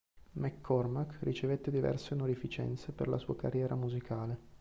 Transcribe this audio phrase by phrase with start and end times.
[0.39, 4.37] McCormack ricevette diverse onorificenza per la sua carriera musicale.